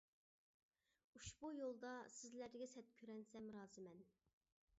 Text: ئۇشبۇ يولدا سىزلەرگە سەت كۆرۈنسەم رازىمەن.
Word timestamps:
ئۇشبۇ 1.19 1.51
يولدا 1.57 1.93
سىزلەرگە 2.15 2.71
سەت 2.73 2.91
كۆرۈنسەم 3.03 3.53
رازىمەن. 3.59 4.03